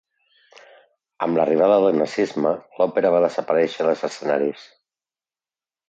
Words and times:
Amb 1.25 1.37
l'arribada 1.39 1.75
del 1.85 1.99
nazisme, 2.01 2.55
l'òpera 2.81 3.13
va 3.17 3.23
desaparèixer 3.29 3.89
dels 3.89 4.05
escenaris. 4.11 4.69